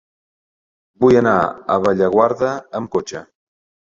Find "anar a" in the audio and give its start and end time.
1.19-1.77